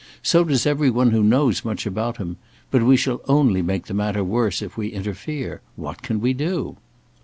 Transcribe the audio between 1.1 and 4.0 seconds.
who knows much about him. But we shall only make the